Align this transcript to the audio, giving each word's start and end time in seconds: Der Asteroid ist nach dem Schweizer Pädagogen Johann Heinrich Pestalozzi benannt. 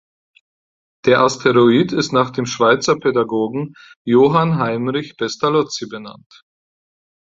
Der 1.05 1.19
Asteroid 1.19 1.91
ist 1.91 2.11
nach 2.11 2.31
dem 2.31 2.47
Schweizer 2.47 2.95
Pädagogen 2.97 3.75
Johann 4.03 4.57
Heinrich 4.57 5.15
Pestalozzi 5.15 5.85
benannt. 5.87 6.41